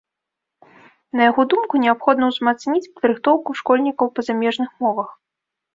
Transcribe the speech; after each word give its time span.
На 1.19 1.27
яго 1.29 1.41
думку, 1.55 1.73
неабходна 1.85 2.31
ўзмацніць 2.31 2.91
падрыхтоўку 2.97 3.49
школьнікаў 3.61 4.07
па 4.19 4.31
замежных 4.31 4.69
мовах. 4.85 5.09